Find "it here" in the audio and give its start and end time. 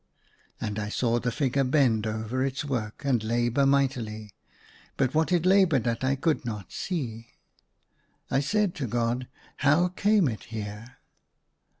10.27-10.97